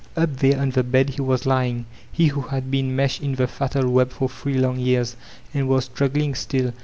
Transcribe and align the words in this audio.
Up 0.17 0.37
there 0.37 0.59
on 0.59 0.71
the 0.71 0.81
bed 0.81 1.11
he 1.11 1.21
was 1.21 1.45
lying, 1.45 1.85
he 2.11 2.25
who 2.25 2.41
had 2.41 2.71
been 2.71 2.95
meshed 2.95 3.21
in 3.21 3.35
the 3.35 3.45
fatal 3.45 3.87
web 3.87 4.09
for 4.11 4.27
three 4.29 4.55
long 4.57 4.79
year»— 4.79 5.05
and 5.53 5.69
was 5.69 5.85
struggling 5.85 6.33
still! 6.33 6.73